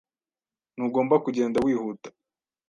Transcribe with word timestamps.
Ntugomba 0.75 1.15
kugenda 1.25 1.57
wihuta. 1.65 2.09